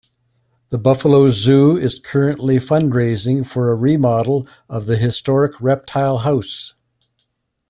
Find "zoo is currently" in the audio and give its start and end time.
1.29-2.57